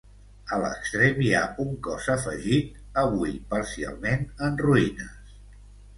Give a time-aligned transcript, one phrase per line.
[0.55, 5.37] A l'extrem hi ha un cos afegit avui parcialment en ruïnes.